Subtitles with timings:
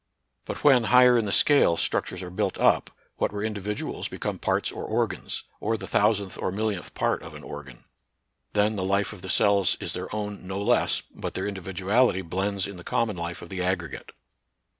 [0.45, 4.39] But when, higher in the scale, structures are built up, what were indi viduals become
[4.39, 7.83] parts or organs, or the thou sandth or millionth part of an organ;
[8.53, 12.65] then the life of the cells is their own no less, but their individuality blends
[12.65, 14.09] in the common life of the aggregate.